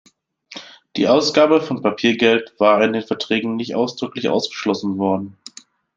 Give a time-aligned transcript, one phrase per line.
[0.95, 5.37] Die Ausgabe von Papiergeld war in den Verträgen nicht ausdrücklich ausgeschlossen worden.